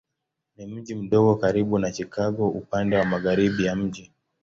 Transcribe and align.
Ni 0.57 0.65
mji 0.65 0.95
mdogo 0.95 1.35
karibu 1.35 1.79
na 1.79 1.91
Chicago 1.91 2.47
upande 2.47 2.97
wa 2.97 3.05
magharibi 3.05 3.65
ya 3.65 3.75
mji. 3.75 4.11